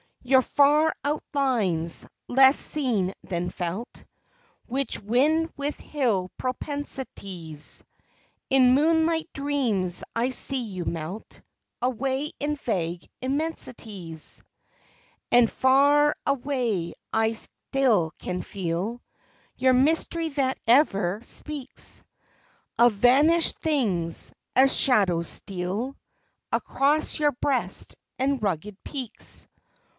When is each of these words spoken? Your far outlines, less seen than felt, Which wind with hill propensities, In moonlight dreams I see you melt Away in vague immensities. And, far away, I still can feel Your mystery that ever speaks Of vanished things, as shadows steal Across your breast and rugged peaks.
Your 0.23 0.41
far 0.41 0.95
outlines, 1.03 2.07
less 2.27 2.57
seen 2.57 3.13
than 3.23 3.49
felt, 3.49 4.03
Which 4.65 4.99
wind 4.99 5.51
with 5.57 5.79
hill 5.79 6.31
propensities, 6.37 7.83
In 8.49 8.73
moonlight 8.73 9.29
dreams 9.33 10.03
I 10.15 10.29
see 10.31 10.63
you 10.63 10.85
melt 10.85 11.41
Away 11.83 12.31
in 12.39 12.55
vague 12.55 13.07
immensities. 13.21 14.43
And, 15.31 15.51
far 15.51 16.15
away, 16.25 16.93
I 17.13 17.33
still 17.33 18.11
can 18.17 18.41
feel 18.41 19.01
Your 19.55 19.73
mystery 19.73 20.29
that 20.29 20.57
ever 20.65 21.21
speaks 21.21 22.03
Of 22.77 22.93
vanished 22.93 23.59
things, 23.59 24.33
as 24.55 24.75
shadows 24.75 25.27
steal 25.27 25.95
Across 26.51 27.19
your 27.19 27.33
breast 27.33 27.95
and 28.17 28.41
rugged 28.41 28.83
peaks. 28.83 29.47